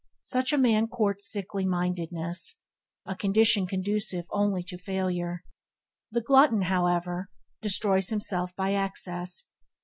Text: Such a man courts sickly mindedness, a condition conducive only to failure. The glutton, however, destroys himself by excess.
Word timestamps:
Such 0.23 0.51
a 0.51 0.57
man 0.57 0.87
courts 0.87 1.29
sickly 1.31 1.63
mindedness, 1.63 2.55
a 3.05 3.15
condition 3.15 3.67
conducive 3.67 4.25
only 4.31 4.63
to 4.63 4.75
failure. 4.79 5.43
The 6.09 6.21
glutton, 6.21 6.63
however, 6.63 7.29
destroys 7.61 8.09
himself 8.09 8.55
by 8.55 8.73
excess. 8.73 9.51